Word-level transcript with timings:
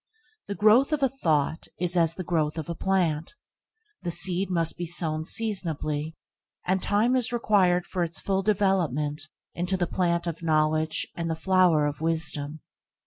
The 0.47 0.55
growth 0.55 0.91
of 0.93 1.03
a 1.03 1.09
thought 1.09 1.67
is 1.79 1.95
as 1.95 2.15
the 2.15 2.23
growth 2.23 2.57
of 2.57 2.67
a 2.67 2.73
plant. 2.73 3.35
The 4.01 4.09
seed 4.09 4.49
must 4.49 4.75
be 4.75 4.87
sown 4.87 5.25
seasonably, 5.25 6.15
and 6.65 6.81
time 6.81 7.15
is 7.15 7.31
required 7.31 7.85
for 7.85 8.03
its 8.03 8.19
full 8.19 8.41
development 8.41 9.21
into 9.53 9.77
the 9.77 9.85
plant 9.85 10.25
of 10.25 10.41
knowledge 10.41 11.05
and 11.15 11.29
the 11.29 11.35
flower 11.35 11.85
of 11.85 12.01
wisdom. 12.01 12.61